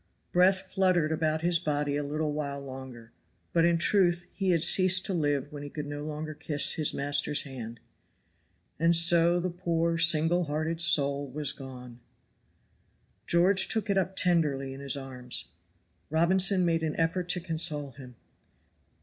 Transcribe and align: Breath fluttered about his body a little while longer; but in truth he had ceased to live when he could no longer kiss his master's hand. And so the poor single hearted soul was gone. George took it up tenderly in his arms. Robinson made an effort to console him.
Breath 0.31 0.61
fluttered 0.63 1.11
about 1.11 1.43
his 1.43 1.59
body 1.59 1.95
a 1.95 2.01
little 2.03 2.33
while 2.33 2.59
longer; 2.59 3.11
but 3.53 3.65
in 3.65 3.77
truth 3.77 4.25
he 4.31 4.49
had 4.49 4.63
ceased 4.63 5.05
to 5.05 5.13
live 5.13 5.51
when 5.51 5.61
he 5.61 5.69
could 5.69 5.85
no 5.85 6.03
longer 6.03 6.33
kiss 6.33 6.71
his 6.73 6.91
master's 6.91 7.43
hand. 7.43 7.79
And 8.79 8.95
so 8.95 9.39
the 9.39 9.51
poor 9.51 9.99
single 9.99 10.45
hearted 10.45 10.81
soul 10.81 11.27
was 11.29 11.51
gone. 11.53 11.99
George 13.27 13.67
took 13.67 13.91
it 13.91 13.97
up 13.99 14.15
tenderly 14.15 14.73
in 14.73 14.79
his 14.79 14.97
arms. 14.97 15.49
Robinson 16.09 16.65
made 16.65 16.81
an 16.81 16.95
effort 16.99 17.29
to 17.29 17.39
console 17.39 17.91
him. 17.91 18.15